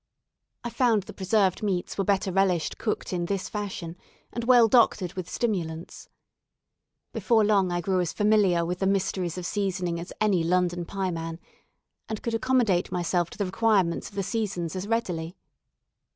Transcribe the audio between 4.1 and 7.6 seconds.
and well doctored with stimulants. Before